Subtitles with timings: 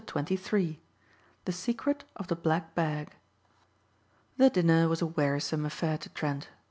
[0.07, 0.79] CHAPTER XXIII
[1.45, 3.11] THE SECRET OF THE BLACK BAG
[4.35, 6.49] THE dinner was a wearisome affair to Trent.